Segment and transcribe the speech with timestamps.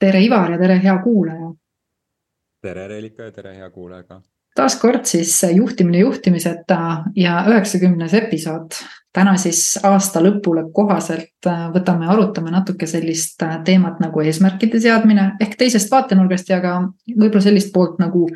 [0.00, 1.52] tere, Ivar ja tere, hea kuulaja.
[2.62, 4.20] tere, Reelika ja tere, hea kuulaja ka.
[4.56, 8.78] taas kord siis juhtimine juhtimiseta ja üheksakümnes episood.
[9.12, 15.32] täna siis aasta lõpule kohaselt äh, võtame, arutame natuke sellist äh, teemat nagu eesmärkide seadmine
[15.40, 16.80] ehk teisest vaatenurgast ja ka
[17.16, 18.28] võib-olla sellist poolt nagu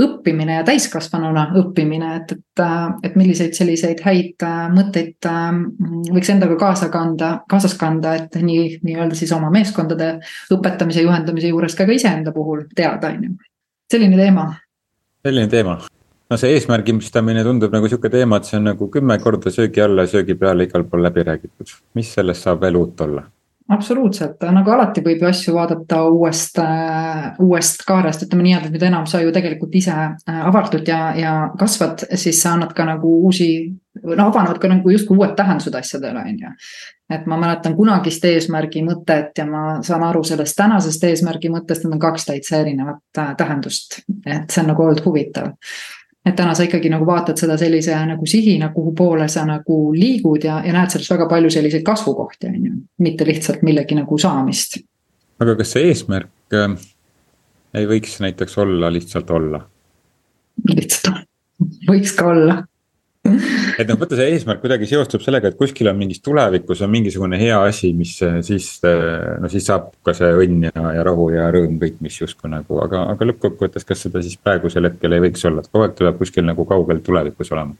[0.00, 2.62] õppimine ja täiskasvanuna õppimine, et, et,
[3.06, 5.46] et milliseid selliseid häid äh, mõtteid äh,
[6.10, 10.12] võiks endaga kaasa kanda, kaasas kanda, et nii, nii-öelda siis oma meeskondade
[10.54, 13.34] õpetamise, juhendamise juures ka, ka iseenda puhul teada, on ju.
[13.90, 14.46] selline teema.
[15.26, 15.80] selline teema.
[16.30, 20.06] no see eesmärgistamine tundub nagu sihuke teema, et see on nagu kümme korda söögi alla
[20.06, 21.76] ja söögi peale igal pool läbi räägitud.
[21.94, 23.26] mis sellest saab veel uut olla?
[23.70, 28.88] Absoluutselt, nagu alati võib ju asju vaadata uuest, äh, uuest kaarest, ütleme nii, et mida
[28.90, 33.12] enam sa ju tegelikult ise äh, avardud ja, ja kasvad, siis sa annad ka nagu
[33.26, 33.50] uusi,
[34.02, 36.54] no avanevad ka nagu justkui uued tähendused asjadele, on ju.
[37.10, 41.98] et ma mäletan kunagist eesmärgi mõtet ja ma saan aru sellest tänasest eesmärgi mõttest, need
[41.98, 45.54] on kaks täitsa erinevat äh, tähendust, et see on nagu olnud huvitav
[46.26, 50.44] et täna sa ikkagi nagu vaatad seda sellise nagu sihina, kuhu poole sa nagu liigud
[50.44, 52.72] ja, ja näed selles väga palju selliseid kasvukohti, on ju.
[52.98, 54.80] mitte lihtsalt millegi nagu saamist.
[55.40, 56.76] aga kas see eesmärk äh,
[57.74, 59.64] ei võiks näiteks olla lihtsalt olla?
[60.74, 61.24] lihtsalt,
[61.88, 62.60] võiks ka olla
[63.24, 67.36] et noh, vaata see eesmärk kuidagi seostub sellega, et kuskil on mingis tulevikus on mingisugune
[67.40, 68.70] hea asi, mis eh, siis.
[68.88, 72.52] Eh, no siis saab ka see õnn ja, ja rahu ja rõõm kõik, mis justkui
[72.52, 75.96] nagu, aga, aga lõppkokkuvõttes, kas seda siis praegusel hetkel ei võiks olla, et kogu aeg
[76.00, 77.76] tuleb kuskil nagu kaugel tulevikus olema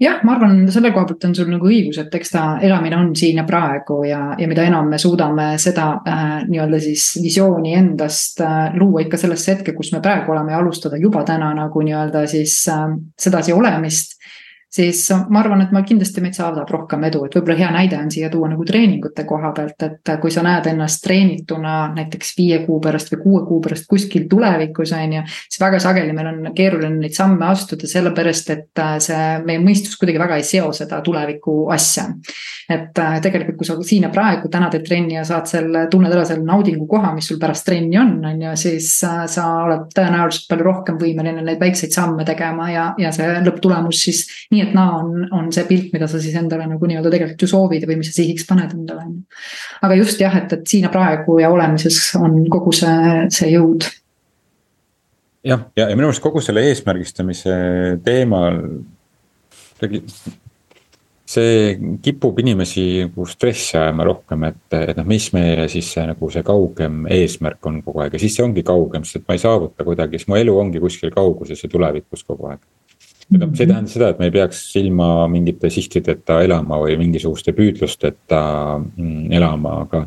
[0.00, 3.12] jah, ma arvan, selle koha pealt on sul nagu õigus, et eks ta elamine on
[3.16, 8.42] siin ja praegu ja, ja mida enam me suudame seda äh, nii-öelda siis visiooni endast
[8.42, 12.26] äh, luua ikka sellesse hetke, kus me praegu oleme ja alustada juba täna nagu nii-öelda
[12.30, 12.88] siis äh,
[13.20, 14.18] sedasi olemist
[14.74, 18.10] siis ma arvan, et ma kindlasti meid saadab rohkem edu, et võib-olla hea näide on
[18.10, 22.80] siia tuua nagu treeningute koha pealt, et kui sa näed ennast treenituna näiteks viie kuu
[22.82, 25.22] pärast või kuue kuu pärast kuskil tulevikus, on ju.
[25.46, 29.94] siis väga sageli meil on keeruline neid samme astuda, sellepärast et äh, see, meie mõistus
[30.00, 32.08] kuidagi väga ei seo seda tuleviku asja.
[32.68, 36.12] et äh, tegelikult, kui sa siin ja praegu täna teed trenni ja saad selle, tunned
[36.12, 39.86] ära selle naudingu koha, mis sul pärast trenni on, on ju, siis äh, sa oled
[39.94, 44.76] tõenäoliselt palju rohkem võimeline neid väikseid samme tegema ja, ja see lõpptulemus siis nii et
[44.76, 47.98] naa on, on see pilt, mida sa siis endale nagu nii-öelda tegelikult ju soovid või
[48.00, 49.42] mis sa sihiks paned endale, on ju.
[49.88, 53.88] aga just jah, et, et siin ja praegu ja olemises on kogu see, see jõud.
[55.44, 57.58] jah, ja, ja minu arust kogu selle eesmärgistamise
[58.04, 58.62] teemal
[61.34, 66.30] see kipub inimesi nagu stressi ajama rohkem, et, et noh, mis meie siis see nagu
[66.30, 69.42] see kaugem eesmärk on kogu aeg ja siis see ongi kaugem, sest et ma ei
[69.42, 72.60] saavuta kuidagi, siis mu elu ongi kuskil kauguses ja tulevikus kogu aeg
[73.32, 77.54] ega see ei tähenda seda, et me ei peaks ilma mingite sihtideta elama või mingisuguste
[77.56, 78.42] püüdlusteta
[78.78, 80.04] mm, elama, aga.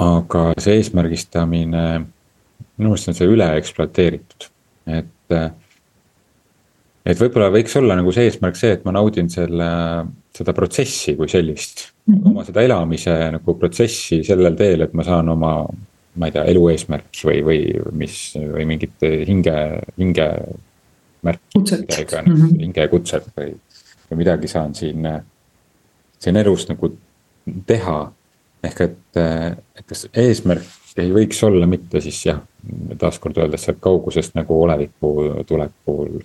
[0.00, 1.86] aga see eesmärgistamine,
[2.78, 4.48] minu meelest on see üle ekspluateeritud,
[5.00, 5.36] et.
[7.10, 9.68] et võib-olla võiks olla nagu see eesmärk see, et ma naudin selle,
[10.36, 12.14] seda protsessi kui sellist mm.
[12.14, 12.32] -hmm.
[12.32, 15.54] oma seda elamise nagu protsessi sellel teel, et ma saan oma
[16.20, 17.60] ma ei tea, elu eesmärki või, või
[18.02, 19.54] mis või mingit hinge,
[19.98, 20.26] hinge
[21.22, 22.60] märkidega mm -hmm.
[22.60, 23.54] hingekutset või,
[24.10, 25.08] või midagi saan siin,
[26.18, 26.96] siin elus nagu
[27.66, 28.12] teha.
[28.64, 29.16] ehk et,
[29.76, 30.66] et kas eesmärk
[30.96, 32.40] ei võiks olla mitte siis jah,
[32.98, 35.14] taaskord öeldes sealt kaugusest nagu oleviku
[35.46, 36.20] tulekul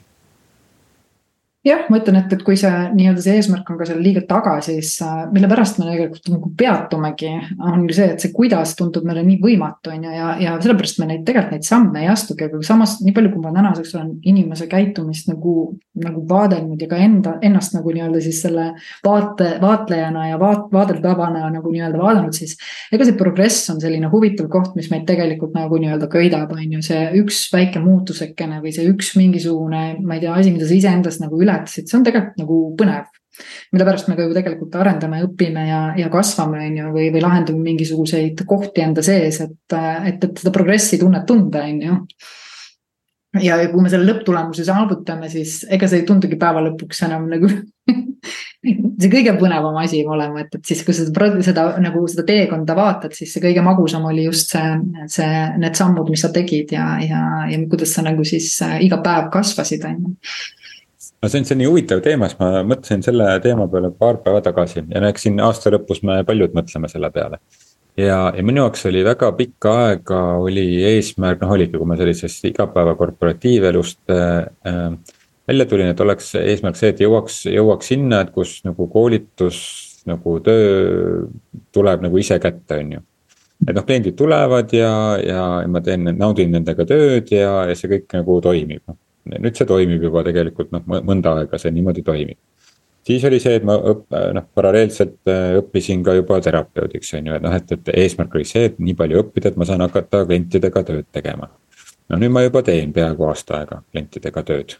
[1.65, 4.55] jah, ma ütlen, et, et kui see nii-öelda see eesmärk on ka seal liiga taga,
[4.65, 9.23] siis äh, mille pärast me tegelikult nagu peatumegi, on see, et see kuidas tundub meile
[9.25, 12.61] nii võimatu, on ju, ja, ja sellepärast me neid tegelikult neid samme ei astugi, aga
[12.65, 15.55] samas nii palju, kui ma tänaseks olen inimese käitumist nagu,
[16.03, 18.67] nagu vaadelnud ja ka enda, ennast nagu nii-öelda siis selle
[19.05, 22.59] vaate, vaatlejana ja vaat-, vaadeldavana nagu nii-öelda vaadanud, siis.
[22.93, 26.85] ega see progress on selline huvitav koht, mis meid tegelikult nagu nii-öelda köidab, on ju,
[26.85, 31.25] see üks väike muutusekene või see üks mingisugune, ma ei tea, asi, mida sa iseendast
[31.25, 33.11] nagu üle ületasid, see on tegelikult nagu põnev.
[33.73, 37.23] mille pärast me ka ju tegelikult arendame, õpime ja, ja kasvame, on ju, või, või
[37.23, 41.99] lahendame mingisuguseid kohti enda sees, et, et, et seda progressi tunnet tunda, on ju
[43.43, 47.49] ja kui me selle lõpptulemuse saavutame, siis ega see ei tundugi päeva lõpuks enam nagu
[49.01, 53.15] see kõige põnevam asi olema, et, et siis, kui seda, seda nagu seda teekonda vaatad,
[53.17, 54.75] siis see kõige magusam oli just see,
[55.11, 55.31] see,
[55.61, 59.29] need sammud, mis sa tegid ja, ja, ja kuidas sa nagu siis äh, iga päev
[59.33, 60.15] kasvasid, on ju
[61.25, 64.19] no see on, see on nii huvitav teema, sest ma mõtlesin selle teema peale paar
[64.23, 67.39] päeva tagasi ja no eks siin aasta lõpus me paljud mõtleme selle peale.
[67.97, 72.45] ja, ja minu jaoks oli väga pikka aega oli eesmärk, noh oligi, kui ma sellisest
[72.51, 74.37] igapäeva korporatiivelust äh,
[74.69, 75.17] äh,
[75.47, 79.59] välja tulin, et oleks eesmärk see, et jõuaks, jõuaks sinna, et kus nagu koolitus
[80.05, 81.25] nagu töö
[81.73, 83.05] tuleb nagu ise kätte, on ju
[83.63, 84.91] et noh, kliendid tulevad ja,
[85.21, 85.41] ja
[85.71, 88.99] ma teen, naudin nendega tööd ja, ja see kõik nagu toimib, noh.
[89.33, 92.37] Nüüd see toimib juba tegelikult noh, mõnda aega see niimoodi toimib.
[93.05, 97.35] siis oli see, et ma õpp-, noh paralleelselt äh, õppisin ka juba terapeudiks on ju,
[97.37, 100.25] et noh, et, et eesmärk oli see, et nii palju õppida, et ma saan hakata
[100.25, 101.51] klientidega tööd tegema.
[102.09, 104.77] no nüüd ma juba teen peaaegu aasta aega klientidega tööd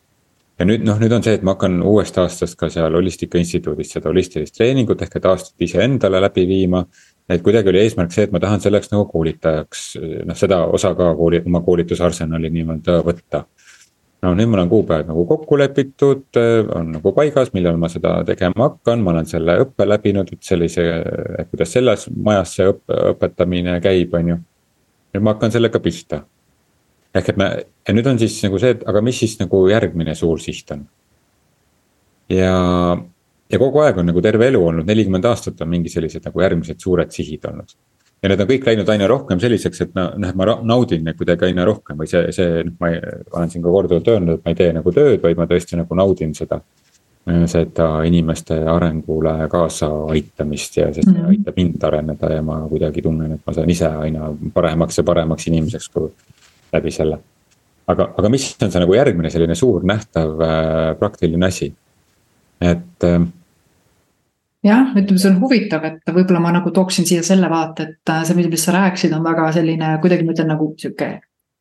[0.60, 3.92] ja nüüd noh, nüüd on see, et ma hakkan uuest aastast ka seal Holistika Instituudis
[3.96, 6.86] seda holistilist treeningut ehk et aastat iseendale läbi viima.
[7.30, 9.80] et kuidagi oli eesmärk see, et ma tahan selleks nagu koolitajaks,
[10.30, 13.46] noh seda osa ka kooli, oma koolitusarsenali nii-öelda võtta.
[14.24, 16.40] No nüüd mul on kuupäevad nagu kokku lepitud,
[16.76, 20.86] on nagu paigas, millal ma seda tegema hakkan, ma olen selle õppe läbinud, et sellise,
[21.52, 24.40] kuidas selles majas see õppe, õpetamine käib, on ju.
[25.16, 26.24] nüüd ma hakkan sellega pihta
[27.16, 27.50] ehk et me,
[27.88, 30.86] ja nüüd on siis nagu see, et aga mis siis nagu järgmine suur siht on.
[32.32, 32.56] ja,
[33.52, 36.82] ja kogu aeg on nagu terve elu olnud, nelikümmend aastat on mingi sellised nagu järgmised
[36.82, 37.76] suured sihid olnud.
[38.24, 41.50] Ja need on kõik läinud aina rohkem selliseks, et noh, noh, et ma naudin kuidagi
[41.50, 42.94] aina rohkem või see, see, noh, ma
[43.38, 46.00] olen siin ka korduvalt öelnud, et ma ei tee nagu tööd, vaid ma tõesti nagu
[46.00, 46.62] naudin seda
[47.50, 51.30] seda inimeste arengule kaasa aitamist ja sest see mm -hmm.
[51.30, 55.48] aitab mind areneda ja ma kuidagi tunnen, et ma saan ise aina paremaks ja paremaks
[55.48, 56.12] inimeseks, kui
[56.74, 57.20] läbi selle.
[57.88, 61.74] aga, aga mis on see nagu järgmine selline suur nähtav äh, praktiline asi,
[62.62, 63.22] et äh,
[64.66, 68.26] jah, ütleme, see on huvitav, et võib-olla ma nagu tooksin siia selle vaate, et äh,
[68.26, 71.16] see, millest sa rääkisid, on väga selline kuidagi ma ütlen nagu sihuke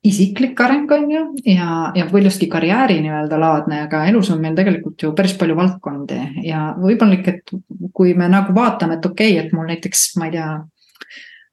[0.05, 5.01] isiklik areng on ju ja, ja paljuski karjääri nii-öelda laadne, aga elus on meil tegelikult
[5.03, 6.19] ju päris palju valdkondi.
[6.45, 7.55] Ja võib-olla ikka, et
[7.97, 10.51] kui me nagu vaatame, et okei okay,, et mul näiteks, ma ei tea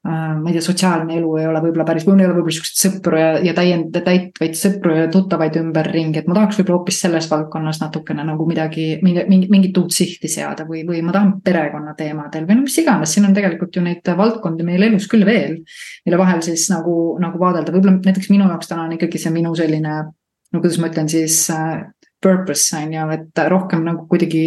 [0.02, 3.20] ma ei tea, sotsiaalne elu ei ole võib-olla päris, mul ei ole võib-olla siukseid sõpru
[3.20, 7.82] ja, ja täiend-, täitvaid sõpru ja tuttavaid ümberringi, et ma tahaks võib-olla hoopis selles valdkonnas
[7.84, 12.58] natukene nagu midagi, mingi, mingit uut sihti seada või, või ma tahan perekonna teemadel või
[12.58, 15.60] no mis iganes, siin on tegelikult ju neid valdkondi meil elus küll veel.
[16.06, 19.54] mille vahel siis nagu, nagu vaadelda, võib-olla näiteks minu jaoks täna on ikkagi see minu
[19.58, 20.00] selline
[20.52, 21.86] no kuidas ma ütlen siis äh,
[22.22, 24.44] purpose on ju, et rohkem nagu kuidagi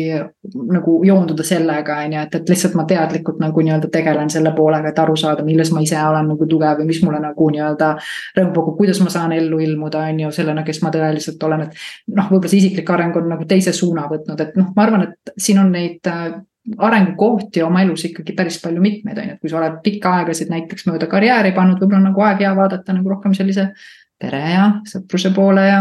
[0.54, 4.92] nagu joonduda sellega on ju, et, et lihtsalt ma teadlikult nagu nii-öelda tegelen selle poolega,
[4.92, 7.90] et aru saada, milles ma ise olen nagu tugev või mis mulle nagu nii-öelda
[8.38, 11.84] rõõmu pakub, kuidas ma saan ellu ilmuda, on ju, sellena, kes ma tõeliselt olen, et.
[12.14, 15.34] noh, võib-olla see isiklik areng on nagu teise suuna võtnud, et noh, ma arvan, et
[15.40, 16.38] siin on neid äh,
[16.78, 20.52] arengukohti oma elus ikkagi päris palju mitmeid, on ju, et kui sa oled pikka aegasid
[20.52, 23.72] näiteks mööda karjääri pannud, võib-olla on nagu aeg hea vaadata nagu rohkem sellise
[24.20, 25.80] pere ja sõpruse poole ja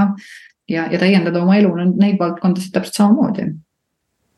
[0.69, 3.51] ja, ja täiendada oma elu neid valdkondasid täpselt samamoodi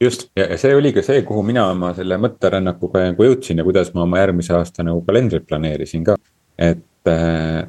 [0.01, 3.94] just ja, see oli ka see, kuhu mina oma selle mõtterännakuga nagu jõudsin ja kuidas
[3.95, 6.18] ma oma järgmise aasta nagu kalendrit planeerisin ka.
[6.57, 7.63] et, äh,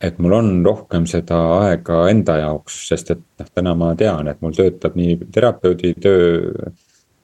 [0.00, 4.40] et mul on rohkem seda aega enda jaoks, sest et noh, täna ma tean, et
[4.40, 6.70] mul töötab nii terapeudi töö.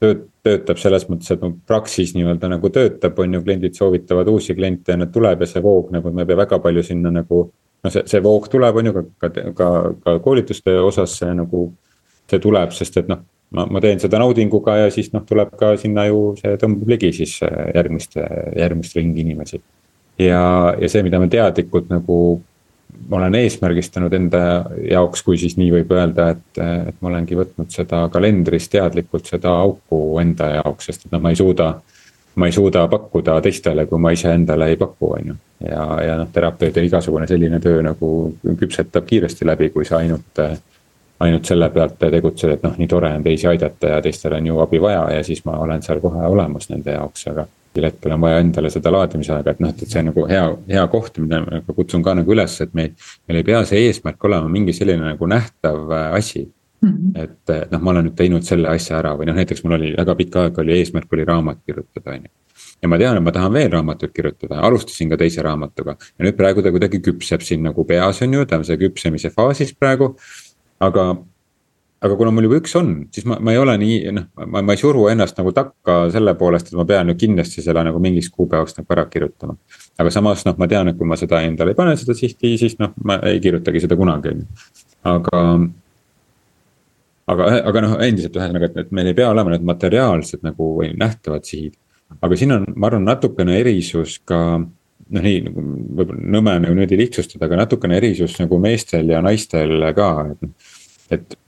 [0.00, 4.54] tööd, töötab selles mõttes, et mu praksis nii-öelda nagu töötab, on ju, kliendid soovitavad uusi
[4.54, 7.46] kliente ja need tuleb ja see voog nagu, ma ei pea väga palju sinna nagu
[7.86, 9.70] no see, see voog tuleb, on ju, ka, ka, ka,
[10.02, 11.68] ka koolituste osas see nagu,
[12.30, 13.22] see tuleb, sest et noh,
[13.54, 17.12] ma, ma teen seda naudinguga ja siis noh, tuleb ka sinna ju, see tõmbab ligi
[17.20, 18.18] siis järgmist,
[18.58, 19.62] järgmist ringi inimesi.
[20.18, 20.42] ja,
[20.80, 22.18] ja see, mida ma teadlikult nagu
[23.12, 24.40] olen eesmärgistanud enda
[24.90, 29.52] jaoks, kui siis nii võib öelda, et, et ma olengi võtnud seda kalendris teadlikult seda
[29.62, 31.74] auku enda jaoks, sest et noh, ma ei suuda
[32.36, 35.34] ma ei suuda pakkuda teistele, kui ma iseendale ei paku, on ju.
[35.70, 38.10] ja, ja noh, terapeudil igasugune selline töö nagu
[38.60, 40.42] küpsetab kiiresti läbi, kui sa ainult,
[41.20, 44.58] ainult selle pealt tegutsed, et noh, nii tore on teisi aidata ja teistel on ju
[44.64, 48.20] abi vaja ja siis ma olen seal kohe olemas nende jaoks, aga mingil hetkel on
[48.20, 51.18] vaja endale seda laadimise aega, et noh, et, et see on nagu hea, hea koht,
[51.20, 52.92] mida ma kutsun ka nagu üles, et meil.
[53.28, 56.46] meil ei pea see eesmärk olema mingi selline nagu nähtav asi
[56.86, 57.22] Mm -hmm.
[57.22, 60.14] et noh, ma olen nüüd teinud selle asja ära või noh, näiteks mul oli väga
[60.14, 62.30] pikka aega oli eesmärk oli raamat kirjutada, on ju.
[62.82, 66.36] ja ma tean, et ma tahan veel raamatuid kirjutada, alustasin ka teise raamatuga ja nüüd
[66.36, 70.14] praegu ta kuidagi küpseb siin nagu peas on ju, ta on see küpsemise faasis praegu.
[70.80, 71.16] aga,
[72.00, 74.72] aga kuna mul juba üks on, siis ma, ma ei ole nii noh, ma, ma
[74.72, 78.30] ei suru ennast nagu takka selle poolest, et ma pean nüüd kindlasti selle nagu mingiks
[78.30, 79.56] kuupäevaks nagu ära kirjutama.
[79.98, 82.78] aga samas noh, ma tean, et kui ma seda endale ei pane, seda sihti, siis
[82.78, 84.46] noh, ma ei kirjutagi seda kunagi, on ju.
[85.16, 85.42] aga
[87.32, 90.92] aga, aga noh, endiselt ühesõnaga, et, et meil ei pea olema need materiaalsed nagu või
[90.98, 91.76] nähtavad sihid.
[92.22, 95.64] aga siin on, ma arvan, natukene erisus ka noh, nii nagu
[95.98, 100.70] võib-olla nõme nagu niimoodi lihtsustada, aga natukene erisus nagu meestel ja naistel ka, et.
[101.18, 101.42] et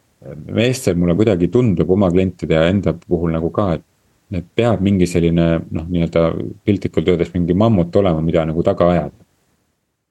[0.51, 3.85] meestel mulle kuidagi tundub oma klientide ja enda puhul nagu ka, et.
[4.35, 6.25] et peab mingi selline noh, nii-öelda
[6.67, 9.27] piltlikult öeldes mingi mammut olema, mida nagu taga ajada.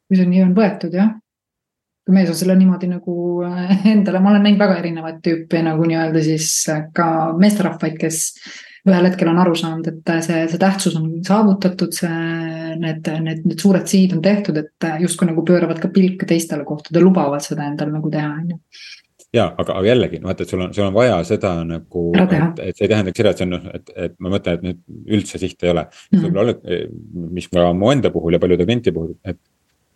[0.07, 1.11] kui see nii on võetud jah
[2.13, 6.23] mees on selle niimoodi nagu äh, endale, ma olen näinud väga erinevat tüüpi nagu nii-öelda
[6.25, 7.07] siis äh, ka
[7.39, 8.21] meesterahvaid, kes
[8.87, 12.13] ühel hetkel on aru saanud, et äh, see, see tähtsus on saavutatud, see
[12.79, 17.03] need, need, need suured sihid on tehtud, et justkui nagu pööravad ka pilke teistele kohtadele,
[17.09, 18.61] lubavad seda endal nagu teha, on ju
[19.35, 22.61] ja aga, aga jällegi noh, vaata, et sul on, sul on vaja seda nagu, et,
[22.63, 25.17] et see ei tähendaks seda, et see on noh, et, et ma mõtlen, et nüüd
[25.19, 26.07] üldse sihti ei ole mm.
[26.15, 26.23] -hmm.
[26.23, 29.39] võib-olla mis ka mu enda puhul ja paljude klienti puhul, et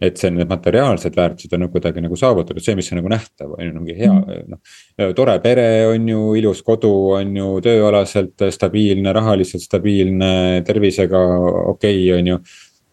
[0.01, 3.53] et see, need materiaalsed väärtused on nagu kuidagi nagu saavutatud, see, mis on nagu nähtav,
[3.53, 5.13] on ju, ongi hea mm., noh.
[5.17, 10.33] tore pere on ju, ilus kodu on ju, tööalaselt stabiilne, rahaliselt stabiilne,
[10.67, 12.39] tervisega okei okay,, on ju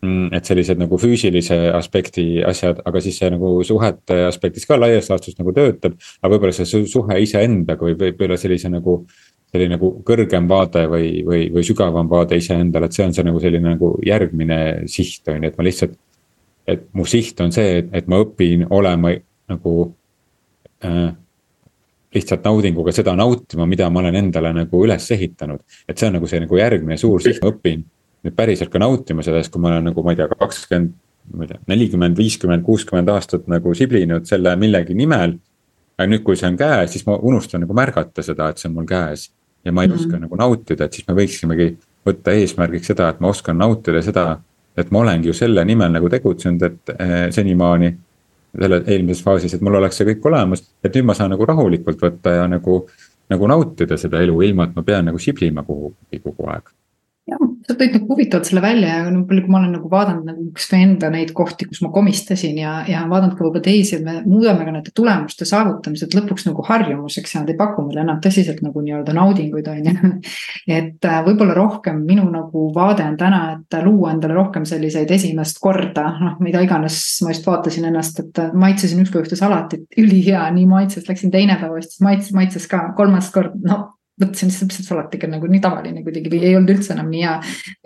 [0.05, 5.09] mm, et sellised nagu füüsilise aspekti asjad, aga siis see nagu suhete aspektis ka laias
[5.13, 5.97] laastus nagu töötab.
[6.21, 9.01] aga võib-olla see suhe iseendaga või võib-olla sellise nagu,
[9.53, 13.41] selline nagu kõrgem vaade või, või, või sügavam vaade iseendale, et see on see nagu
[13.41, 14.61] selline nagu järgmine
[14.93, 15.97] siht on ju, et ma lihtsalt
[16.69, 19.15] et mu siht on see, et, et ma õpin olema
[19.49, 19.75] nagu
[20.85, 21.09] äh,
[22.15, 25.61] lihtsalt naudinguga seda nautima, mida ma olen endale nagu üles ehitanud.
[25.89, 27.85] et see on nagu see nagu järgmine suur siht, ma õpin
[28.25, 30.95] nüüd päriselt ka nautima seda, sest kui ma olen nagu, ma ei tea, kakskümmend,
[31.35, 35.39] ma ei tea, nelikümmend, viiskümmend, kuuskümmend aastat nagu siblinud selle millegi nimel.
[35.99, 38.77] aga nüüd, kui see on käes, siis ma unustan nagu märgata seda, et see on
[38.77, 39.31] mul käes.
[39.65, 40.01] ja ma ei mm -hmm.
[40.01, 44.39] oska nagu nautida, et siis me võiksimegi võtta eesmärgiks seda, et ma oskan nautida seda
[44.79, 47.97] et ma olengi ju selle nimel nagu tegutsenud, et eh, senimaani.
[48.59, 52.01] selle eelmises faasis, et mul oleks see kõik olemas, et nüüd ma saan nagu rahulikult
[52.01, 52.79] võtta ja nagu,
[53.29, 56.73] nagu nautida seda elu, ilma et ma pean nagu siblima kuhugi kogu aeg
[57.29, 60.29] jah, sa tõid nagu huvitavalt selle välja ja no palju, kui ma olen nagu vaadanud
[60.29, 64.05] nagu kasvõi enda neid kohti, kus ma komistasin ja, ja vaadanud ka võib-olla teisi, et
[64.07, 68.23] me muudame ka nende tulemuste saavutamised lõpuks nagu harjumuseks ja nad ei paku meile enam
[68.25, 70.13] tõsiselt nagu nii-öelda naudinguid, on ju.
[70.79, 75.61] et äh, võib-olla rohkem minu nagu vaade on täna, et luua endale rohkem selliseid esimest
[75.63, 80.47] korda, noh, mida iganes, ma just vaatasin ennast, et äh, maitsesin ükskord ühte salatit, ülihea,
[80.55, 85.29] nii maitses, läksin teine päev, siis maitses, maitses ka kolmas kord, no et see salatiga
[85.31, 87.35] nagu nii tavaline kuidagi või ei olnud üldse enam nii hea.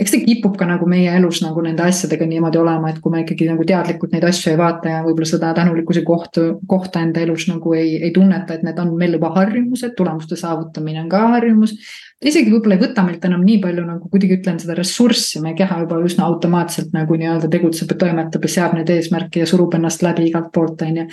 [0.00, 3.22] eks see kipub ka nagu meie elus nagu nende asjadega niimoodi olema, et kui me
[3.24, 7.46] ikkagi nagu teadlikult neid asju ei vaata ja võib-olla seda tänulikkuse kohta, kohta enda elus
[7.50, 11.76] nagu ei, ei tunneta, et need on meil juba harjumused, tulemuste saavutamine on ka harjumus.
[12.22, 15.82] isegi võib-olla ei võta meilt enam nii palju nagu kuidagi ütlen seda ressurssi, meie keha
[15.84, 20.04] juba üsna automaatselt nagu nii-öelda tegutseb ja toimetab ja seab neid eesmärke ja surub ennast
[20.06, 21.08] läbi igalt poolt, on ju.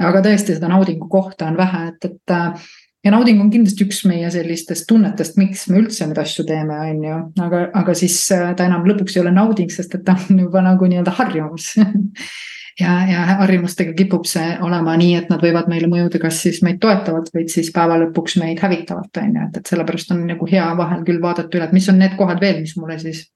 [0.00, 2.36] aga tõesti, seda naudingu kohta on vähe, et, et
[3.04, 7.02] ja nauding on kindlasti üks meie sellistest tunnetest, miks me üldse neid asju teeme, on
[7.06, 10.44] ju, aga, aga siis äh, ta enam lõpuks ei ole nauding, sest et ta on
[10.46, 11.74] juba nagu nii-öelda harjumus.
[12.80, 16.78] Ja, ja harjumustega kipub see olema nii, et nad võivad meile mõjuda kas siis meid
[16.80, 20.64] toetavalt, vaid siis päeva lõpuks meid hävitavalt, on ju, et, et sellepärast on nagu hea
[20.78, 23.26] vahel küll vaadata üle, et mis on need kohad veel, mis mulle siis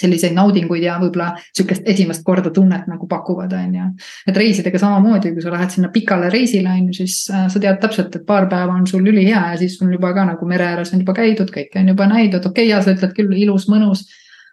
[0.00, 3.86] selliseid naudinguid ja võib-olla sihukest esimest korda tunnet nagu pakuvad, on ju.
[4.28, 7.80] et reisidega samamoodi, kui sa lähed sinna pikale reisile, on ju, siis äh, sa tead
[7.82, 10.92] täpselt, et paar päeva on sul ülihea ja siis on juba ka nagu mere ääres
[10.92, 14.04] on juba käidud, kõike on juba näidud, okei okay,, ja sa ütled küll ilus, mõnus.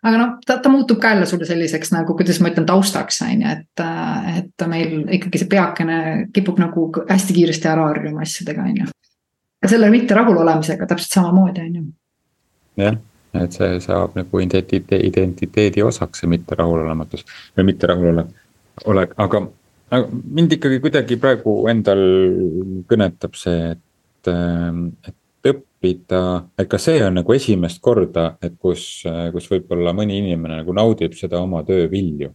[0.04, 3.44] aga noh, ta, ta muutub ka jälle sulle selliseks nagu, kuidas ma ütlen, taustaks on
[3.44, 8.64] ju, et, äh, et meil ikkagi see peakene kipub nagu hästi kiiresti ära harjuma asjadega,
[8.64, 8.92] on ju.
[9.64, 11.90] ja selle mitte rahulolemisega täpselt samamoodi, on ju.
[12.88, 13.02] jah
[13.34, 17.26] et see saab nagu identiteedi, identiteedi osaks, see mitte rahulolematus
[17.58, 18.30] või mitte rahulolek,
[18.92, 19.42] olek, aga,
[19.90, 22.04] aga mind ikkagi kuidagi praegu endal
[22.90, 25.18] kõnetab see, et, ähm, et
[25.54, 26.22] õppida,
[26.58, 31.18] et ka see on nagu esimest korda, et kus, kus võib-olla mõni inimene nagu naudib
[31.20, 32.30] seda oma töö vilju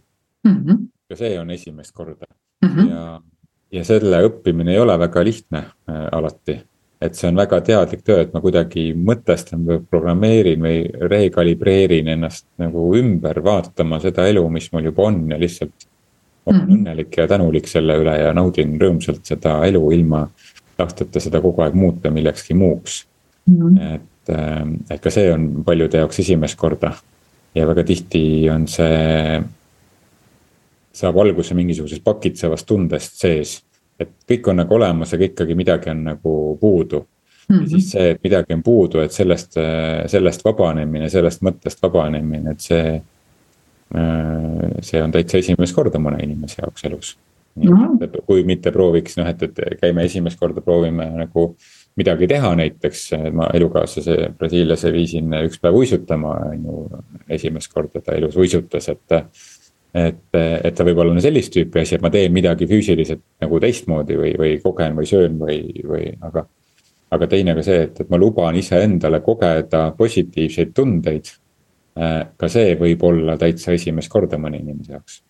[0.45, 0.57] mm.
[0.57, 0.85] -hmm.
[1.09, 2.27] ja see on esimest korda
[2.61, 2.89] mm -hmm.
[2.91, 3.21] ja,
[3.71, 6.59] ja selle õppimine ei ole väga lihtne äh, alati
[7.01, 12.45] et see on väga teadlik töö, et ma kuidagi mõtestan või programmeerin või rekalibreerin ennast
[12.59, 15.87] nagu ümber vaatama seda elu, mis mul juba on ja lihtsalt.
[16.45, 16.73] olen mm.
[16.75, 20.25] õnnelik ja tänulik selle üle ja naudin rõõmsalt seda elu ilma
[20.77, 23.05] tahteta seda kogu aeg muuta millekski muuks
[23.45, 23.77] mm..
[23.95, 26.93] et, ähm, et ka see on paljude jaoks esimest korda
[27.55, 29.39] ja väga tihti on see.
[30.99, 33.59] saab alguse mingisugusest pakitsevast tundest sees
[33.99, 37.55] et kõik on nagu olemas, aga ikkagi midagi on nagu puudu mm.
[37.55, 37.61] -hmm.
[37.61, 39.57] ja siis see, et midagi on puudu, et sellest,
[40.07, 43.01] sellest vabanemine, sellest mõttest vabanemine, et see.
[44.81, 47.17] see on täitsa esimest korda mõne inimese jaoks elus.
[47.55, 48.21] Mm -hmm.
[48.25, 51.55] kui mitte prooviks noh, et, et käime esimest korda, proovime nagu
[51.95, 57.01] midagi teha, näiteks ma elukaaslase Brasiiliasse viisin üks päev uisutama, on ju.
[57.29, 59.17] esimest korda ta elus uisutas, et
[59.93, 64.17] et, et ta võib olla sellist tüüpi asi, et ma teen midagi füüsiliselt nagu teistmoodi
[64.19, 66.45] või, või kogen või söön või, või aga.
[67.11, 71.31] aga teine ka see, et, et ma luban iseendale kogeda positiivseid tundeid.
[72.37, 75.23] ka see võib olla täitsa esimest korda mõne inimese jaoks.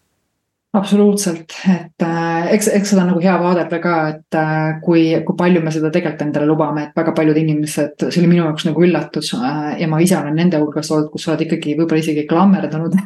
[0.74, 5.38] Absoluutselt, et äh, eks, eks seda on nagu hea vaadelda ka, et äh, kui, kui
[5.38, 8.84] palju me seda tegelikult endale lubame, et väga paljud inimesed, see oli minu jaoks nagu
[8.86, 12.28] üllatus äh, ja ma ise olen nende hulgas olnud, kus sa oled ikkagi võib-olla isegi
[12.30, 13.00] klammerdunud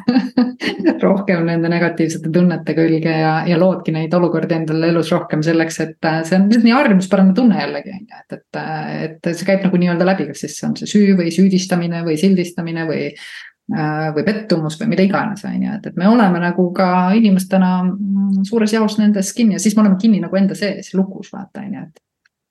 [1.06, 6.10] rohkem nende negatiivsete tunnete külge ja, ja loodki neid olukordi endale elus rohkem selleks, et
[6.28, 10.12] see on nii harjumuspärane tunne jällegi on ju, et, et, et see käib nagu nii-öelda
[10.12, 14.76] läbi, kas siis see on see süü või süüdistamine või sildistamine või Äh, või pettumus
[14.80, 18.98] või mida iganes, on ju, et, et me oleme nagu ka inimestena mm, suures jaos
[19.00, 22.02] nendes kinni ja siis me oleme kinni nagu enda sees lukus, vaata, on ju, et.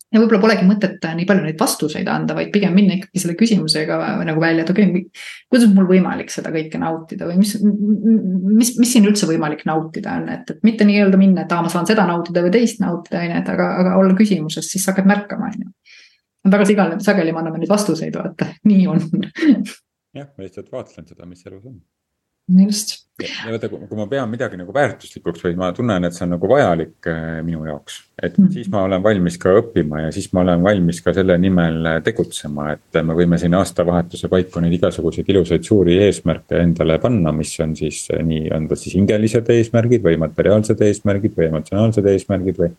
[0.10, 4.00] ja võib-olla polegi mõtet nii palju neid vastuseid anda, vaid pigem minna ikkagi selle küsimusega
[4.26, 5.22] nagu välja, et okei okay,,
[5.54, 10.28] kuidas mul võimalik seda kõike nautida või mis, mis, mis siin üldse võimalik nautida on,
[10.34, 13.36] et, et mitte nii-öelda minna, et aa, ma saan seda nautida või teist nautida, on
[13.36, 15.72] ju, et aga, aga olla küsimuses, siis sa hakkad märkama, on ju.
[16.58, 19.06] väga sigale, sageli me anname neid vastuseid, vaata, nii on
[20.14, 21.82] jah, ma lihtsalt vaatlen seda, mis elus on.
[22.60, 22.98] just.
[23.24, 26.50] ja vaata, kui ma pean midagi nagu väärtuslikuks või ma tunnen, et see on nagu
[26.50, 28.02] vajalik äh, minu jaoks.
[28.22, 28.54] et mm -hmm.
[28.54, 32.02] siis ma olen valmis ka õppima ja siis ma olen valmis ka selle nimel äh,
[32.04, 37.56] tegutsema, et me võime siin aastavahetuse paiku neid igasuguseid ilusaid suuri eesmärke endale panna, mis
[37.60, 42.60] on siis äh, nii, on ta siis hingelised eesmärgid või materiaalsed eesmärgid või emotsionaalsed eesmärgid
[42.60, 42.76] või.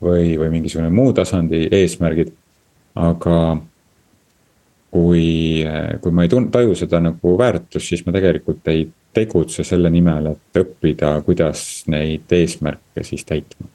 [0.00, 2.30] või, või mingisugune muu tasandi eesmärgid,
[2.94, 3.34] aga
[4.90, 5.64] kui,
[6.02, 10.32] kui ma ei tun-, taju seda nagu väärtust, siis ma tegelikult ei tegutse selle nimel,
[10.34, 13.68] et õppida, kuidas neid eesmärke siis täitma.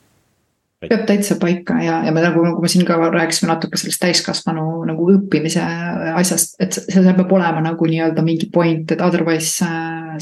[0.86, 4.84] peab täitsa paika ja, ja me nagu, nagu me siin ka rääkisime natuke sellest täiskasvanu
[4.86, 5.64] nagu õppimise
[6.14, 9.66] asjast, et see peab olema nagu nii-öelda mingi point, et otherwise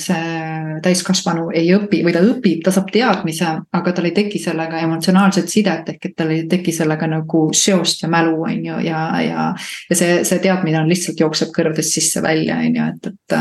[0.01, 4.81] see täiskasvanu ei õpi või ta õpib, ta saab teadmise, aga tal ei teki sellega
[4.83, 9.03] emotsionaalset sidet ehk et tal ei teki sellega nagu seost ja mälu, on ju, ja,
[9.23, 9.47] ja.
[9.89, 13.38] ja see, see teadmine on lihtsalt jookseb kõrvadest sisse-välja, on ju, et, et.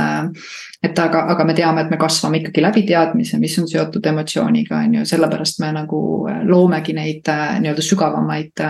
[0.82, 4.80] et aga, aga me teame, et me kasvame ikkagi läbi teadmise, mis on seotud emotsiooniga,
[4.82, 6.00] on ju, sellepärast me nagu
[6.48, 7.28] loomegi neid
[7.62, 8.64] nii-öelda sügavamaid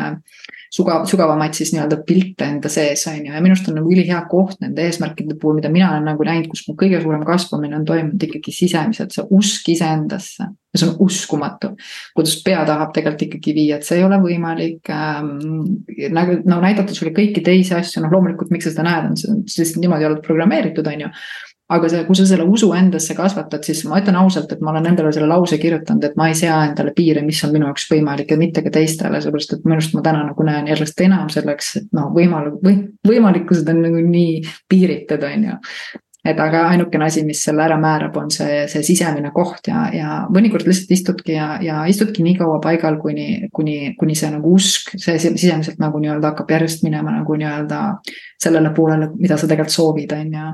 [0.72, 4.22] sügav, sügavamaid siis nii-öelda pilte enda sees, on ju, ja minu arust on nagu ülihea
[4.30, 7.84] koht nende eesmärkide puhul, mida mina olen nagu näinud, kus mu kõige suurem kasvamine on
[7.88, 10.48] toimunud ikkagi sisemiselt, see usk iseendasse.
[10.72, 11.74] ja see on uskumatu,
[12.16, 15.34] kuidas pea tahab tegelikult ikkagi viia, et see ei ole võimalik ähm,.
[16.16, 19.34] nagu no näidata sulle kõiki teisi asju, noh loomulikult, miks sa seda näed, on see,
[19.44, 21.12] sa lihtsalt niimoodi oled programmeeritud, on ju
[21.72, 24.90] aga see, kui sa selle usu endasse kasvatad, siis ma ütlen ausalt, et ma olen
[24.92, 28.32] endale selle lause kirjutanud, et ma ei sea endale piire, mis on minu jaoks võimalik
[28.34, 31.74] ja mitte ka teistele, sellepärast et minu arust ma täna nagu näen järjest enam selleks,
[31.82, 35.58] et noh, võimal- või võimalikkused on nagu nii piiritud, on ju.
[36.22, 40.18] Et aga ainukene asi, mis selle ära määrab, on see, see sisemine koht ja, ja
[40.30, 44.92] mõnikord lihtsalt istudki ja, ja istudki nii kaua paigal, kuni, kuni, kuni see nagu usk,
[45.02, 47.80] see sisemiselt nagu nii-öelda hakkab järjest minema nagu nii-öelda
[48.38, 50.52] sellele poolele, mida sa tegelikult soovid, on ju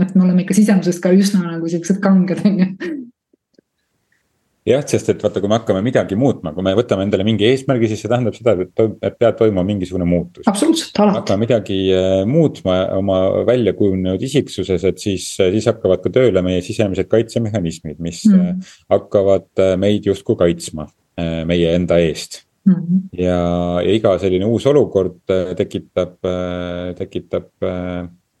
[0.00, 2.96] et me oleme ikka sisemusest ka üsna nagu siuksed kanged, on ju
[4.66, 7.90] jah, sest et vaata, kui me hakkame midagi muutma, kui me võtame endale mingi eesmärgi,
[7.90, 10.46] siis see tähendab seda, et, et peab toimuma mingisugune muutus.
[10.50, 11.20] absoluutselt, alati.
[11.20, 16.64] hakkame midagi äh, muutma oma välja kujunenud isiksuses, et siis, siis hakkavad ka tööle meie
[16.66, 18.66] sisemised kaitsemehhanismid, mis mm.
[18.92, 22.74] hakkavad äh, meid justkui kaitsma meie enda eest mm.
[22.74, 22.98] -hmm.
[23.22, 23.38] ja,
[23.80, 25.22] ja iga selline uus olukord
[25.56, 26.18] tekitab,
[26.98, 27.48] tekitab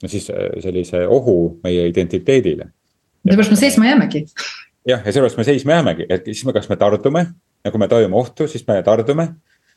[0.04, 2.70] siis äh, sellise ohu meie identiteedile.
[3.24, 4.24] seepärast me seisma jäämegi.
[4.88, 7.26] jah, ja sellepärast me seisma jäämegi, et siis me, kas me tardume
[7.64, 9.28] ja kui me tajume ohtu, siis me tardume.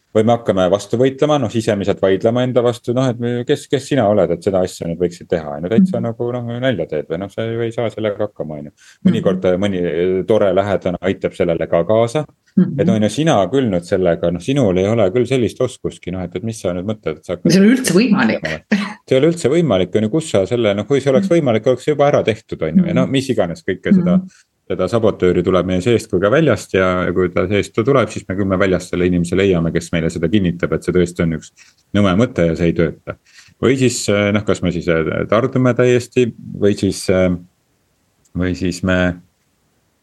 [0.10, 4.08] või me hakkame vastu võitlema, noh sisemiselt vaidlema enda vastu, noh, et kes, kes sina
[4.10, 7.12] oled, et seda asja nüüd võiksid teha, on ju, täitsa mm nagu noh nalja teed
[7.12, 8.74] või noh, sa ju ei saa sellega hakkama, on ju.
[9.06, 9.62] mõnikord mhm.
[9.62, 12.26] mõni tore lähedane aitab sellele ka kaasa
[12.58, 16.26] et on ju sina küll nüüd sellega, noh, sinul ei ole küll sellist oskustki, noh,
[16.26, 17.52] et, et mis sa nüüd mõtled, et sa hakkad.
[17.52, 18.46] see ei ole üldse võimalik
[19.10, 21.68] see ei ole üldse võimalik, on ju, kus sa selle, noh, kui see oleks võimalik,
[21.70, 24.24] oleks see juba ära tehtud, on ju, ja no mis iganes kõike seda mm.
[24.24, 28.10] -hmm seda sabotööri tuleb meie seest kui ka väljast ja, ja kui ta seest tuleb,
[28.14, 31.26] siis me küll me väljast selle inimese leiame, kes meile seda kinnitab, et see tõesti
[31.26, 31.50] on üks
[31.98, 33.16] nõme mõte ja see ei tööta.
[33.62, 34.86] või siis noh, kas me siis
[35.32, 37.02] tardume täiesti või siis,
[38.38, 39.00] või siis me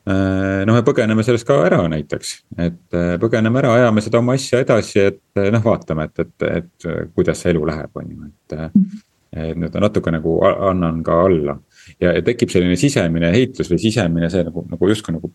[0.07, 4.63] noh, me põgeneme sellest ka ära näiteks, et äh, põgeneme ära, ajame seda oma asja
[4.63, 8.59] edasi, et äh, noh, vaatame, et, et, et kuidas see elu läheb, on ju, et.
[8.63, 9.05] et
[9.37, 11.57] nüüd natuke nagu annan ka alla
[12.01, 15.29] ja, ja tekib selline sisemine heitlus või sisemine see nagu, nagu justkui nagu.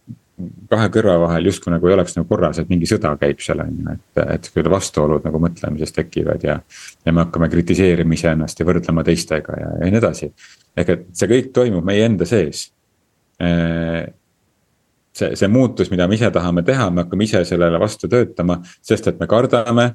[0.71, 3.75] kahe kõrva vahel justkui nagu ei oleks nagu korras, et mingi sõda käib seal on
[3.75, 6.55] ju, et, et küll vastuolud nagu mõtlemises tekivad ja.
[7.05, 10.31] ja me hakkame kritiseerima iseennast ja võrdlema teistega ja, ja nii edasi.
[10.77, 12.69] ehk et see kõik toimub meie enda sees
[15.15, 19.12] see, see muutus, mida me ise tahame teha, me hakkame ise sellele vastu töötama, sest
[19.12, 19.91] et me kardame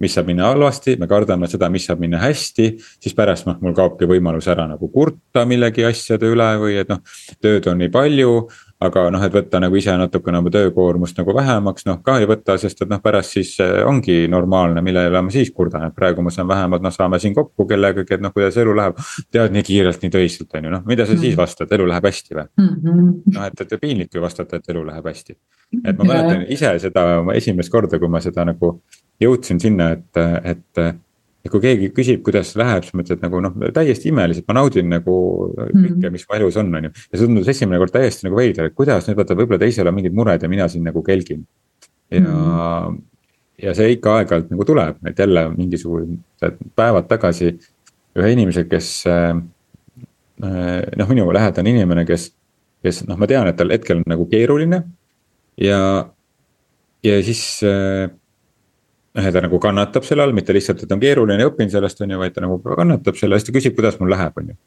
[0.00, 2.70] mis saab minna halvasti, me kardame seda, mis saab minna hästi,
[3.04, 7.02] siis pärast noh, mul kaobki võimalus ära nagu kurta millegi asjade üle või et noh,
[7.44, 8.32] tööd on nii palju.
[8.80, 12.56] Aga noh, et võtta nagu ise natukene oma töökoormust nagu vähemaks, noh ka ei võta,
[12.60, 13.52] sest et noh, pärast siis
[13.86, 17.36] ongi normaalne, mille üle ma siis kurdan, et praegu ma saan vähemalt noh, saame siin
[17.36, 19.02] kokku kellegagi, et noh, kuidas elu läheb.
[19.30, 21.24] tead nii kiirelt, nii töiselt on ju, noh, mida sa mm.
[21.26, 22.72] siis vastad, elu läheb hästi või mm?
[22.72, 23.12] -hmm.
[23.36, 25.36] noh, et, et piinlik ju vastata, et elu läheb hästi.
[25.84, 28.78] et ma mäletan ise seda esimest korda, kui ma seda nagu
[29.20, 30.84] jõudsin sinna, et, et
[31.44, 35.14] ja kui keegi küsib, kuidas läheb, siis mõtled nagu noh, täiesti imeliselt, ma naudin nagu
[35.56, 36.10] kõike, mhm.
[36.12, 36.94] mis mu elus on, on ju.
[36.96, 39.96] ja see tundus esimene kord täiesti nagu veider, et kuidas nüüd vaata, võib-olla teisel on
[39.96, 41.46] mingid mured ja mina siin nagu kelgin.
[42.12, 42.98] ja mm.,
[43.60, 47.50] ja see ikka aeg-ajalt nagu tuleb, et jälle mingisugused päevad tagasi
[48.16, 48.92] ühe inimesega, kes.
[49.10, 49.34] Äh,
[50.40, 52.30] noh, minu lähedane inimene, kes,
[52.80, 54.78] kes noh, ma tean, et tal hetkel on nagu keeruline
[55.60, 55.80] ja,
[57.04, 57.42] ja siis
[59.18, 62.20] äh, ta nagu kannatab selle all, mitte lihtsalt, et on keeruline, õpin sellest, on ju,
[62.20, 64.60] vaid ta nagu kannatab selle eest ja küsib, kuidas mul läheb, on ju.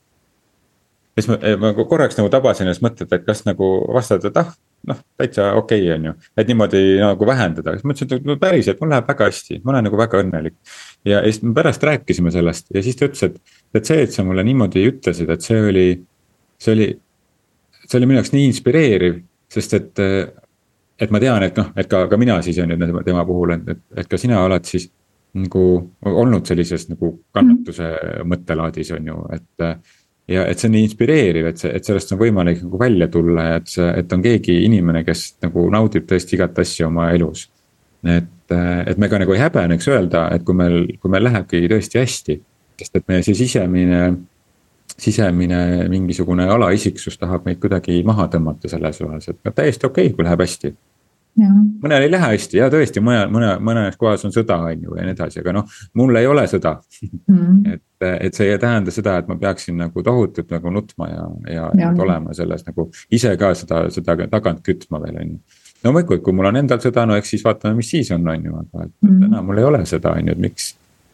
[1.20, 4.54] siis ma, ma korraks nagu tabasin ennast mõtet, et kas nagu vastata, et ah,
[4.90, 6.14] noh, täitsa okei okay,, on ju.
[6.38, 9.88] et niimoodi nagu vähendada, siis mõtlesin, et no päriselt, mul läheb väga hästi, ma olen
[9.88, 10.58] nagu väga õnnelik.
[11.06, 14.16] ja, ja siis me pärast rääkisime sellest ja siis ta ütles, et, et see, et
[14.16, 15.88] sa mulle niimoodi ütlesid, et see oli,
[16.60, 16.90] see oli,
[17.86, 19.22] see oli minu jaoks nii inspireeriv,
[19.54, 20.04] sest et
[21.00, 23.74] et ma tean, et noh, et ka, ka mina siis on ju tema puhul, et,
[23.76, 24.90] et, et ka sina oled siis
[25.34, 25.64] nagu
[26.06, 28.30] olnud sellises nagu kannatuse mm.
[28.30, 29.66] mõttelaadis on ju, et.
[30.30, 33.48] ja et see on nii inspireeriv, et see, et sellest on võimalik nagu välja tulla
[33.48, 37.50] ja et see, et on keegi inimene, kes nagu naudib tõesti igat asja oma elus.
[38.08, 42.00] et, et me ka nagu ei häbeneks öelda, et kui meil, kui meil lähebki tõesti
[42.00, 42.38] hästi,
[42.80, 44.04] sest et meie see sisemine
[45.00, 50.16] sisemine mingisugune alaisiksus tahab meid kuidagi maha tõmmata selles osas, et no täiesti okei okay,,
[50.16, 50.74] kui läheb hästi.
[51.82, 55.08] mõnel ei lähe hästi ja tõesti, mõne, mõne, mõnes kohas on sõda, on ju, ja
[55.08, 56.76] nii edasi, aga noh, mul ei ole sõda.
[57.28, 57.64] Mm..
[57.74, 61.26] et, et see ei tähenda seda, et ma peaksin nagu tohutult nagu nutma ja,
[61.56, 65.60] ja, ja olema selles nagu ise ka seda, seda tagant kütma veel, on ju.
[65.84, 68.54] Loomulikult, kui mul on endal sõda, no eks siis vaatame, mis siis on, on ju,
[68.62, 69.20] aga et mm.
[69.26, 70.70] täna mul ei ole seda, on ju, et miks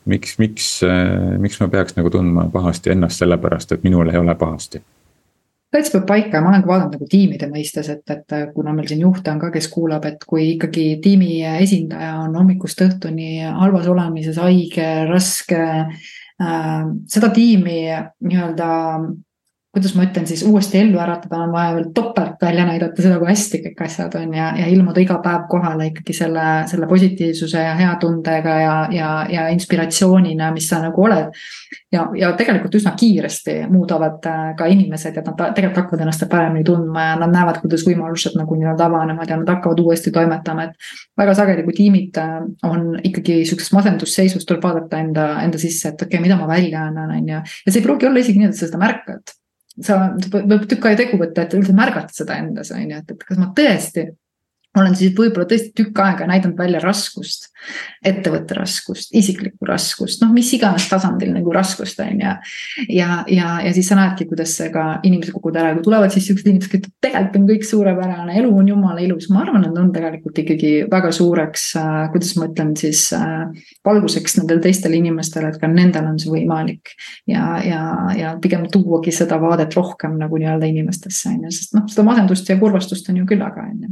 [0.05, 4.35] miks, miks, äh, miks ma peaks nagu tundma pahasti ennast sellepärast, et minul ei ole
[4.35, 4.81] pahasti?
[5.69, 8.87] täitsa peab paika ja ma olen ka vaadanud nagu tiimide mõistes, et, et kuna meil
[8.89, 13.85] siin juhte on ka, kes kuulab, et kui ikkagi tiimi esindaja on hommikust õhtuni halvas
[13.91, 16.87] olemises, haige, raske äh,.
[17.05, 18.69] seda tiimi nii-öelda
[19.79, 23.29] kuidas ma ütlen siis uuesti ellu äratada, on vaja veel topelt välja näidata seda, kui
[23.29, 27.75] hästi kõik asjad on ja, ja ilmuda iga päev kohale ikkagi selle, selle positiivsuse ja
[27.79, 31.31] hea tundega ja, ja, ja inspiratsioonina, mis sa nagu oled.
[31.91, 36.67] ja, ja tegelikult üsna kiiresti muudavad äh, ka inimesed ja nad tegelikult hakkavad ennast paremini
[36.67, 40.91] tundma ja nad näevad, kuidas võimalused nagu nii-öelda avanevad ja nad hakkavad uuesti toimetama, et.
[41.17, 42.37] väga sageli, kui tiimid äh,
[42.67, 46.85] on ikkagi sihukeses masendusseisus, tuleb vaadata enda, enda sisse, et okei okay,, mida ma välja
[46.91, 47.43] annan, on ju.
[47.65, 49.39] ja see ei pruugi olla isegi nii, et sa seda märkad
[49.85, 49.99] sa,
[50.33, 53.39] võib tükk aega tegu võtta, et üldse märgata seda endas, on ju, et, et kas
[53.41, 54.07] ma tõesti
[54.77, 57.47] olen siis võib-olla tõesti tükk aega näidanud välja raskust,
[58.05, 62.33] ettevõtte raskust, isiklikku raskust, noh, mis iganes tasandil nagu raskust on ju.
[62.93, 66.27] ja, ja, ja siis sa näedki, kuidas see ka inimesed kukuvad ära, kui tulevad siis
[66.29, 69.79] siuksed inimesed, kes ütlevad, tegelikult on kõik suurepärane, elu on jumala ilus, ma arvan, et
[69.81, 73.47] on tegelikult ikkagi väga suureks äh,, kuidas ma ütlen siis äh,.
[73.89, 76.93] valguseks nendele teistele inimestele, et ka nendel on see võimalik.
[77.27, 77.81] ja, ja,
[78.17, 82.53] ja pigem tuuagi seda vaadet rohkem nagu nii-öelda inimestesse on ju, sest noh, seda masendust
[82.53, 83.91] ja kurvastust on ju küllaga on ju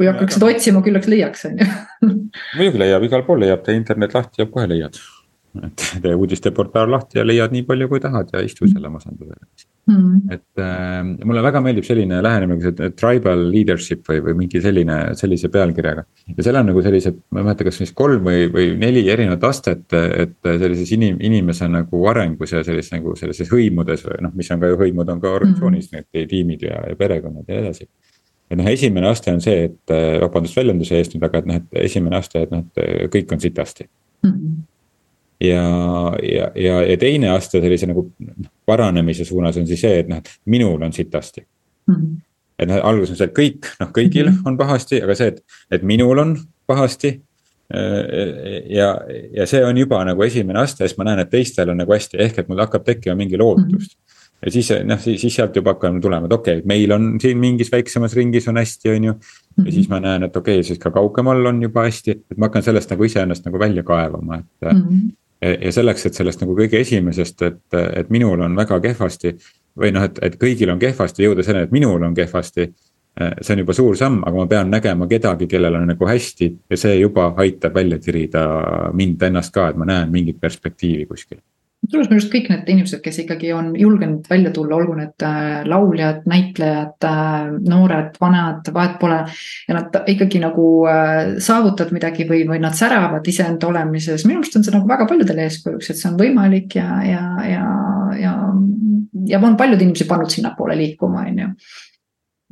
[0.00, 1.70] kui hakkaksid otsima, küllaks leiaks, on ju.
[2.58, 4.96] muidugi leiab, igal pool leiab, tee internet lahti ja kohe leiad.
[5.66, 10.20] et tee uudisteportaal lahti ja leiad nii palju, kui tahad ja istu selle masendusega mm..
[10.30, 16.04] et äh, mulle väga meeldib selline lähenemine, tribal leadership või, või mingi selline, sellise pealkirjaga.
[16.36, 19.48] ja seal on nagu sellised, ma ei mäleta, kas siis kolm või, või neli erinevat
[19.50, 24.54] astet, et sellises inim-, inimese nagu arengus ja sellises nagu sellises hõimudes või noh, mis
[24.54, 26.06] on ka ju hõimud on ka organisatsioonis mm.
[26.14, 27.90] need tiimid ja, ja perekonnad ja nii edasi
[28.50, 31.84] et noh, esimene aste on see, et vabandust väljenduse eest nüüd, aga et noh, et
[31.86, 34.32] esimene aste, et noh, et äh, kõik on sitasti mm.
[34.32, 34.56] -hmm.
[35.46, 35.62] ja,
[36.22, 38.08] ja, ja, ja teine aste sellise nagu
[38.66, 41.46] paranemise suunas on siis see, et noh, et minul on sitasti
[41.86, 41.94] mm.
[41.94, 42.20] -hmm.
[42.58, 44.46] et noh, alguses on see, et kõik, noh, kõigil mm -hmm.
[44.46, 47.20] on pahasti, aga see, et, et minul on pahasti
[47.74, 48.96] äh, ja,
[49.32, 52.18] ja see on juba nagu esimene aste, siis ma näen, et teistel on nagu hästi,
[52.18, 53.78] ehk et mul hakkab tekkima mingi lootust mm.
[53.78, 54.10] -hmm
[54.44, 57.70] ja siis noh, siis sealt juba hakkame tulema, et okei okay,, meil on siin mingis
[57.72, 59.14] väiksemas ringis on hästi, on ju.
[59.14, 59.70] ja mhm.
[59.70, 62.64] siis ma näen, et okei okay,, siis ka kaugemal on juba hästi, et ma hakkan
[62.64, 64.82] sellest nagu iseennast nagu välja kaevama, et mm.
[64.82, 65.10] -hmm.
[65.42, 67.64] ja, ja selleks, et sellest nagu kõige esimesest, et,
[67.96, 69.36] et minul on väga kehvasti.
[69.80, 72.72] või noh, et, et kõigil on kehvasti, jõuda selleni, et minul on kehvasti.
[73.42, 76.76] see on juba suur samm, aga ma pean nägema kedagi, kellel on nagu hästi ja
[76.76, 78.44] see juba aitab välja tirida
[78.92, 81.38] mind ennast ka, et ma näen mingit perspektiivi kuskil
[81.88, 86.22] minu arust kõik need inimesed, kes ikkagi on julgenud välja tulla, olgu need äh, lauljad,
[86.30, 89.20] näitlejad, äh, noored, vanad, vahet pole.
[89.68, 94.60] ja nad ikkagi nagu äh, saavutavad midagi või, või nad säravad iseenda olemises, minu arust
[94.60, 97.68] on see nagu väga paljudele eeskujuks, et see on võimalik ja, ja, ja,
[98.20, 98.34] ja.
[99.32, 101.52] ja on paljud inimesi pannud sinnapoole liikuma, on ju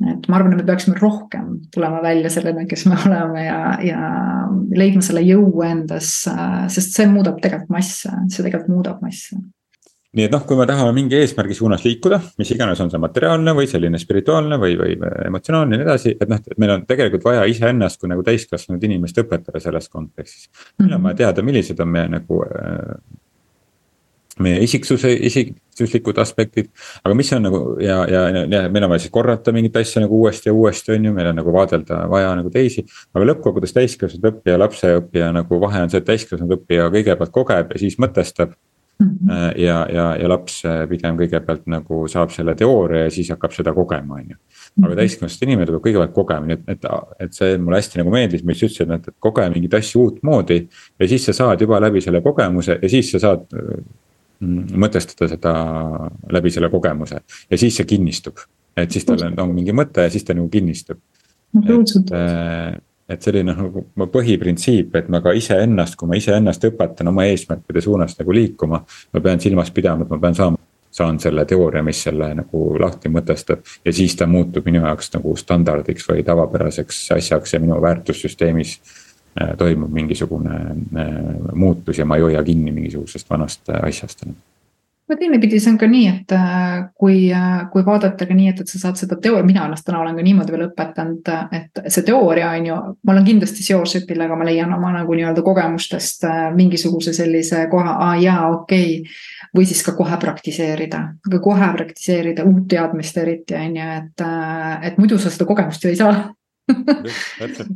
[0.07, 4.01] et ma arvan, et me peaksime rohkem tulema välja sellena, kes me oleme ja, ja
[4.75, 6.11] leidma selle jõu endas,
[6.71, 9.39] sest see muudab tegelikult masse, see tegelikult muudab masse
[10.09, 13.53] nii et noh, kui me tahame mingi eesmärgi suunas liikuda, mis iganes on see materiaalne
[13.53, 14.95] või selline spirituaalne või, või
[15.27, 18.87] emotsionaalne ja nii edasi, et noh, et meil on tegelikult vaja iseennast kui nagu täiskasvanud
[18.89, 20.49] inimest õpetada selles kontekstis.
[20.81, 22.95] meil on vaja teada, millised on meie nagu äh,
[24.43, 26.69] meie isiksuse, isiksuslikud aspektid.
[27.03, 30.21] aga mis on nagu ja, ja, ja meil on vaja siis korrata mingit asja nagu
[30.23, 32.85] uuesti ja uuesti, on ju, meil on nagu vaadelda vaja nagu teisi.
[33.13, 37.75] aga lõppkokkuvõttes täiskasvanud õppija, lapse õppija nagu vahe on see, et täiskasvanud õppija kõigepealt kogeb
[37.75, 38.57] ja siis mõtestab.
[38.99, 39.53] Mm -hmm.
[39.55, 40.57] ja, ja, ja laps
[40.89, 44.35] pigem kõigepealt nagu saab selle teooria ja siis hakkab seda kogema, on ju.
[44.81, 44.97] aga mhm.
[44.97, 48.59] täiskasvanud inimene peab kõigepealt kogema, nii et, et, et see mulle hästi nagu meeldis, mis
[48.59, 50.59] sa ütlesid, et, et koge mingeid asju uutmoodi.
[50.99, 53.47] ja siis sa saad juba läbi selle kogemuse ja siis sa saad
[54.39, 55.53] mõtestada seda
[56.31, 58.37] läbi selle kogemuse ja siis see kinnistub.
[58.77, 60.97] et siis tal on mingi mõte ja siis ta nagu kinnistub.
[61.55, 62.77] et, äh,
[63.09, 68.17] et selline nagu põhiprintsiip, et ma ka iseennast, kui ma iseennast õpetan oma eesmärkide suunas
[68.19, 68.85] nagu liikuma.
[69.13, 70.57] ma pean silmas pidama, et ma pean saama,
[70.91, 73.59] saan selle teooria, mis selle nagu lahti mõtestab.
[73.85, 78.79] ja siis ta muutub minu jaoks nagu standardiks või tavapäraseks asjaks ja minu väärtussüsteemis
[79.57, 81.09] toimub mingisugune äh,
[81.55, 84.25] muutus ja ma ei hoia kinni mingisugusest vanast äh, asjast
[85.09, 86.33] no teinepidi see on ka nii, et
[86.97, 87.15] kui,
[87.71, 90.25] kui vaadata ka nii, et, et sa saad seda teooria, mina ennast täna olen ka
[90.25, 94.73] niimoodi veel õpetanud, et see teooria on ju, ma olen kindlasti seos õpilaga, ma leian
[94.75, 99.19] oma nagu nii-öelda kogemustest mingisuguse sellise koha, aa jaa, okei okay.
[99.57, 104.27] või siis ka kohe praktiseerida, aga kohe praktiseerida uut teadmist eriti on ju, et,
[104.91, 106.13] et muidu sa seda kogemust ju ei saa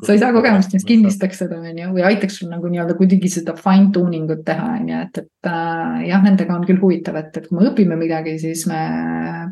[0.06, 3.32] sa ei saa kogemust, mis kinnistaks seda, on ju, või aitaks sul nagu nii-öelda kuidagi
[3.32, 7.18] seda fine tuning ut teha, on ju, et, et äh, jah, nendega on küll huvitav,
[7.20, 8.82] et, et kui me õpime midagi, siis me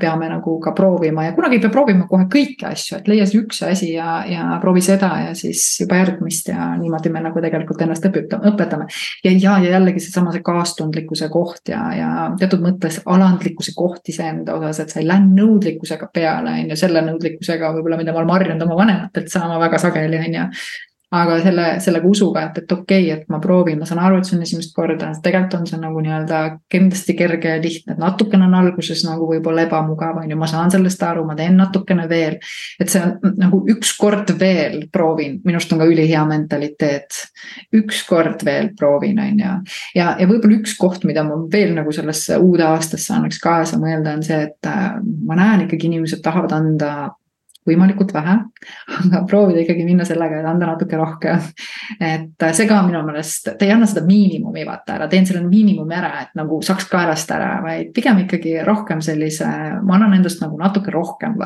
[0.02, 3.42] peame nagu ka proovima ja kunagi ei pea proovima kohe kõiki asju, et leia see
[3.42, 7.82] üks asi ja, ja proovi seda ja siis juba järgmist ja niimoodi me nagu tegelikult
[7.86, 8.88] ennast õpetame, õpetame.
[9.26, 14.56] ja, ja, ja jällegi seesama see kaastundlikkuse koht ja, ja teatud mõttes alandlikkuse koht iseenda
[14.60, 18.36] osas, et sa ei lähe nõudlikkusega peale, on ju, selle nõudlikkusega võib-olla, mida ma olen
[18.36, 20.48] harjunud oma vanematelt saama väga sageli, on ju
[21.12, 24.28] aga selle, sellega usuga, et, et okei okay,, et ma proovin, ma saan aru, et
[24.28, 26.40] see on esimest korda, tegelikult on see nagu nii-öelda
[26.72, 30.72] kindlasti kerge ja lihtne, et natukene on alguses nagu võib-olla ebamugav, on ju, ma saan
[30.72, 32.40] sellest aru, ma teen natukene veel.
[32.80, 37.20] et see on nagu üks kord veel proovin, minu arust on ka ülihea mentaliteet.
[37.76, 39.56] üks kord veel proovin, on ju.
[40.00, 44.16] ja, ja võib-olla üks koht, mida ma veel nagu sellesse uude aastasse annaks kaasa mõelda,
[44.16, 44.94] on see, et äh,
[45.28, 46.94] ma näen ikkagi inimesed tahavad anda
[47.68, 48.38] võimalikult vähe,
[48.98, 51.46] aga proovida ikkagi minna sellega, et anda natuke rohkem.
[52.12, 55.98] et see ka minu meelest, ta ei anna seda miinimumi vaata ära, teen selle miinimumi
[55.98, 59.48] ära, et nagu saaks kaelast ära, vaid pigem ikkagi rohkem sellise,
[59.82, 61.38] ma annan endast nagu natuke rohkem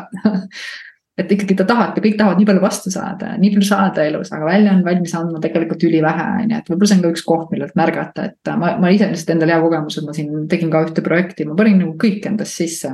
[1.16, 4.32] et ikkagi ta tahab ja kõik tahavad nii palju vastu saada, nii palju saada elus,
[4.36, 7.24] aga välja on valmis andma tegelikult ülivähe, on ju, et võib-olla see on ka üks
[7.28, 10.84] koht, millelt märgata, et ma, ma iseenesest endal hea kogemus, et ma siin tegin ka
[10.88, 12.92] ühte projekti, ma panin nagu kõik endast sisse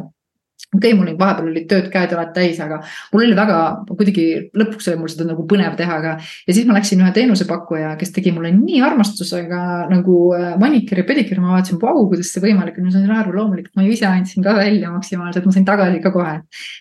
[0.76, 2.78] okei okay,, mul vahepeal olid tööd käed-jalad täis, aga
[3.12, 3.58] mul oli väga
[3.90, 6.14] kuidagi lõpuks oli mul seda nagu põnev teha ka.
[6.48, 11.08] ja siis ma läksin ühe teenusepakkuja, kes tegi mulle nii armastusega nagu äh, maniküür ja
[11.12, 14.08] pediküür, ma vaatasin, vau, kuidas see võimalik on, ma sain aru, loomulikult ma ju ise
[14.08, 16.38] andsin ka välja maksimaalselt, ma sain tagasi ka kohe.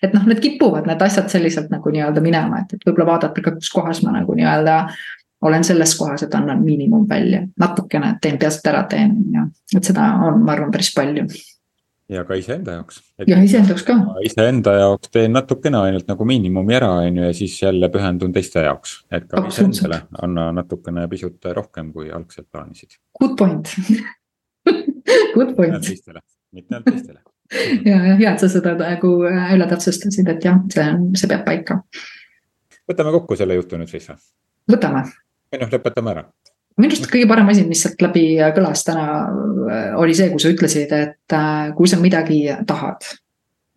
[0.06, 3.58] et noh, need kipuvad need asjad selliselt nagu nii-öelda minema, et, et võib-olla vaadata ka,
[3.58, 4.84] kus kohas ma nagu nii-öelda
[5.42, 9.16] olen selles kohas, et annan miinimum välja, natukene teen peast ära teen,
[9.74, 11.26] et seda on, ma arvan, päris palju
[12.10, 13.00] ja ka iseenda jaoks.
[13.26, 13.96] ja iseenda jaoks ka.
[14.26, 18.64] iseenda jaoks teen natukene ainult nagu miinimumi ära, on ju, ja siis jälle pühendun teiste
[18.66, 18.96] jaoks.
[19.12, 22.98] et ka iseendale anna natukene pisut rohkem, kui algselt plaanisid.
[23.20, 23.74] Good point
[25.34, 25.92] Good point.
[26.52, 27.22] mitte ainult teistele
[27.90, 31.42] ja, ja hea, et sa seda nagu üle täpsustasid, et jah, see on, see peab
[31.46, 31.80] paika.
[32.90, 34.20] võtame kokku selle jutu nüüd siis või?
[34.76, 35.06] võtame.
[35.50, 36.26] või noh, lõpetame ära
[36.80, 38.24] minu arust kõige parem asi, mis sealt läbi
[38.56, 39.06] kõlas täna,
[39.70, 43.06] äh, oli see, kui sa ütlesid, et äh, kui sa midagi tahad,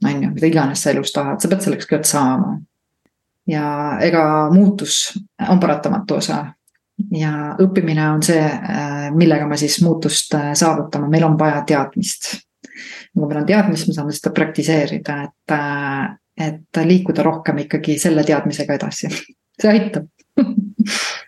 [0.03, 2.57] on ju, mida iganes sa elus tahad, sa pead selleks kõigepealt saama.
[3.47, 3.63] ja
[3.99, 5.17] ega muutus
[5.49, 6.37] on paratamatu osa
[7.11, 12.31] ja õppimine on see, äh, millega me siis muutust saavutame, meil on vaja teadmist.
[13.13, 15.57] kui meil on teadmist, me saame seda praktiseerida, et,
[16.47, 19.11] et liikuda rohkem ikkagi selle teadmisega edasi,
[19.59, 20.07] see aitab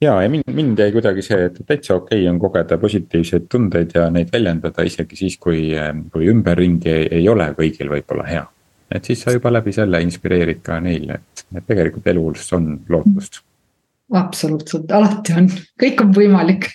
[0.00, 3.94] ja, ja mind, mind jäi kuidagi see, et täitsa okei okay on kogeda positiivseid tundeid
[3.94, 5.70] ja neid väljendada isegi siis, kui,
[6.12, 8.46] kui ümberringi ei, ei ole kõigil võib-olla hea.
[8.90, 13.42] et siis sa juba läbi selle inspireerid ka neile, et, et tegelikult elus on lootust.
[14.22, 16.70] absoluutselt, alati on, kõik on võimalik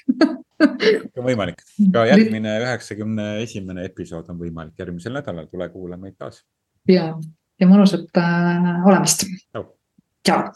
[0.59, 6.15] kõik on võimalik, ka järgmine üheksakümne esimene episood on võimalik järgmisel nädalal, tule kuula meid
[6.19, 6.43] taas.
[6.89, 7.09] ja,
[7.59, 9.27] ja mõnusat äh, olemist.
[9.51, 10.55] tšau.